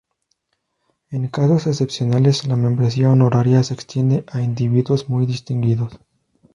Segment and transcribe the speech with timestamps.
[1.11, 5.99] En casos excepcionales, la membresía honoraria se extiende a individuos muy distinguidos.